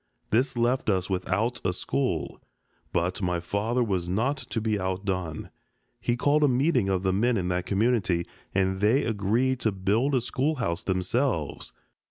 This 0.31 0.57
left 0.57 0.89
us 0.89 1.11
without 1.11 1.61
a 1.63 1.71
school. 1.71 2.41
But 2.91 3.21
my 3.21 3.39
father 3.39 3.83
was 3.83 4.09
not 4.09 4.35
to 4.37 4.59
be 4.59 4.79
outdone. 4.79 5.51
He 5.99 6.17
called 6.17 6.43
a 6.43 6.47
meeting 6.47 6.89
of 6.89 7.03
the 7.03 7.13
men 7.13 7.37
in 7.37 7.49
that 7.49 7.67
community, 7.67 8.25
and 8.51 8.81
they 8.81 9.03
agreed 9.03 9.59
to 9.59 9.71
build 9.71 10.15
a 10.15 10.21
schoolhouse 10.21 10.81
themselves. 10.81 11.71